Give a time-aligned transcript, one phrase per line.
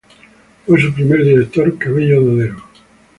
[0.65, 2.57] Fue su primer director Cabello Dodero.